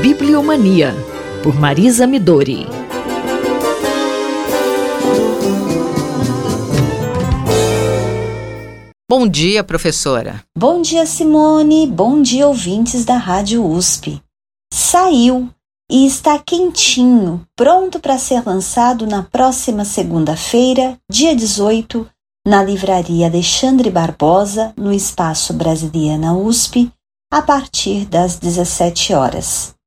[0.00, 0.94] Bibliomania,
[1.42, 2.66] por Marisa Midori.
[9.06, 10.42] Bom dia, professora.
[10.56, 11.86] Bom dia, Simone.
[11.86, 14.22] Bom dia, ouvintes da Rádio USP.
[14.72, 15.50] Saiu
[15.90, 22.08] e está quentinho, pronto para ser lançado na próxima segunda-feira, dia 18,
[22.46, 26.90] na Livraria Alexandre Barbosa, no Espaço Brasiliana USP,
[27.30, 29.78] a partir das 17 horas.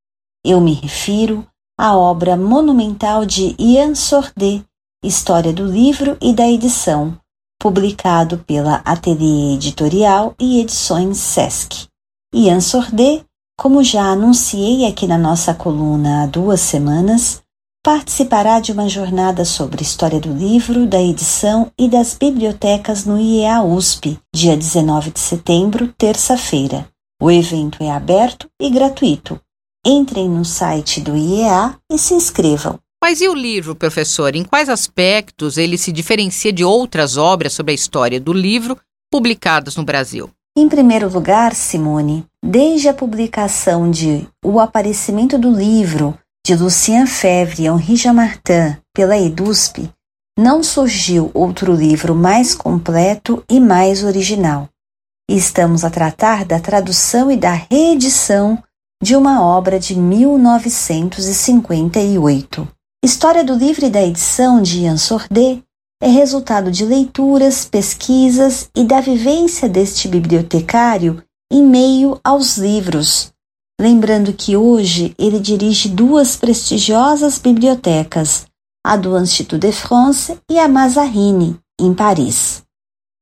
[0.45, 1.47] Eu me refiro
[1.79, 4.65] à obra monumental de Ian Sordet,
[5.01, 7.17] História do Livro e da Edição,
[7.57, 11.87] publicado pela Ateliê Editorial e Edições Sesc.
[12.35, 13.23] Ian Sordet,
[13.57, 17.41] como já anunciei aqui na nossa coluna há duas semanas,
[17.81, 23.61] participará de uma jornada sobre história do livro, da edição e das bibliotecas no IEA
[23.63, 26.85] USP, dia 19 de setembro, terça-feira.
[27.21, 29.39] O evento é aberto e gratuito.
[29.85, 32.79] Entrem no site do IEA e se inscrevam.
[33.03, 34.33] Mas e o livro, professor?
[34.33, 38.77] Em quais aspectos ele se diferencia de outras obras sobre a história do livro
[39.11, 40.29] publicadas no Brasil?
[40.57, 47.63] Em primeiro lugar, Simone, desde a publicação de O Aparecimento do Livro, de Lucien Febvre
[47.63, 49.89] e Henri Jamartin, pela EDUSP,
[50.39, 54.69] não surgiu outro livro mais completo e mais original.
[55.29, 58.63] Estamos a tratar da tradução e da reedição
[59.03, 62.67] de uma obra de 1958.
[63.03, 65.61] História do livro e da edição de Ian Sordet
[66.01, 73.33] é resultado de leituras, pesquisas e da vivência deste bibliotecário em meio aos livros,
[73.81, 78.45] Lembrando que hoje ele dirige duas prestigiosas bibliotecas,
[78.85, 82.61] a do Institut de France e a Mazarine, em Paris.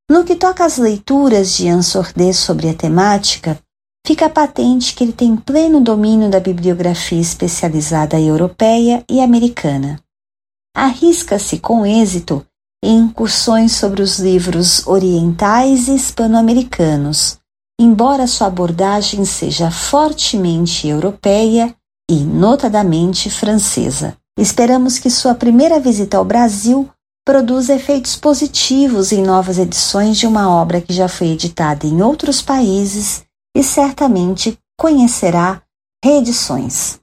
[0.09, 3.57] No que toca às leituras de Ian Sordet sobre a temática,
[4.05, 9.99] fica patente que ele tem pleno domínio da bibliografia especializada europeia e americana.
[10.75, 12.45] Arrisca-se com êxito
[12.83, 17.37] em incursões sobre os livros orientais e hispano-americanos,
[17.79, 21.75] embora sua abordagem seja fortemente europeia
[22.09, 24.17] e, notadamente, francesa.
[24.37, 26.89] Esperamos que sua primeira visita ao Brasil
[27.23, 32.41] produza efeitos positivos em novas edições de uma obra que já foi editada em outros
[32.41, 33.23] países
[33.55, 35.61] e certamente conhecerá
[36.03, 36.99] reedições.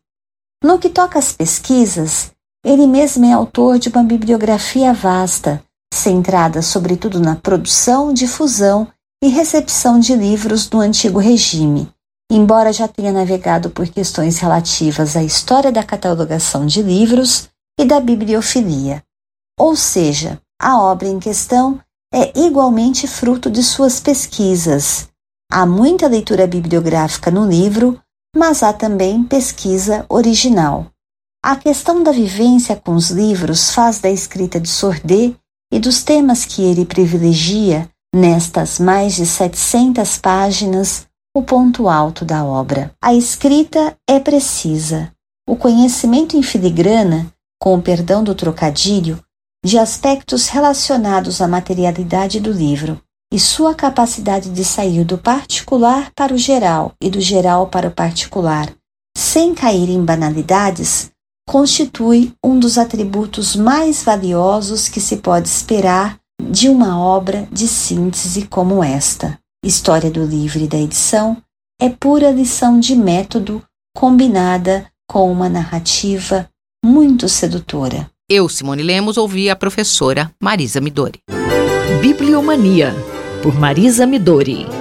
[0.63, 2.33] No que toca às pesquisas,
[2.65, 8.89] ele mesmo é autor de uma bibliografia vasta, centrada sobretudo na produção, difusão
[9.23, 11.89] e recepção de livros do antigo regime,
[12.31, 17.49] embora já tenha navegado por questões relativas à história da catalogação de livros
[17.79, 19.03] e da bibliofilia.
[19.59, 21.81] Ou seja, a obra em questão
[22.13, 25.09] é igualmente fruto de suas pesquisas.
[25.51, 27.99] Há muita leitura bibliográfica no livro,
[28.37, 30.87] mas há também pesquisa original.
[31.43, 35.37] A questão da vivência com os livros faz da escrita de Sordet
[35.73, 41.07] e dos temas que ele privilegia Nestas mais de 700 páginas,
[41.37, 42.91] o ponto alto da obra.
[43.03, 45.13] A escrita é precisa.
[45.47, 49.23] O conhecimento em filigrana, com o perdão do trocadilho,
[49.63, 52.99] de aspectos relacionados à materialidade do livro
[53.33, 57.91] e sua capacidade de sair do particular para o geral e do geral para o
[57.91, 58.73] particular,
[59.17, 61.11] sem cair em banalidades,
[61.49, 68.47] constitui um dos atributos mais valiosos que se pode esperar de uma obra de síntese
[68.47, 69.39] como esta.
[69.65, 71.37] História do livro e da edição
[71.81, 73.63] é pura lição de método
[73.97, 76.49] combinada com uma narrativa
[76.85, 78.09] muito sedutora.
[78.31, 81.21] Eu, Simone Lemos, ouvi a professora Marisa Midori.
[82.01, 82.95] Bibliomania,
[83.43, 84.78] por Marisa Midori.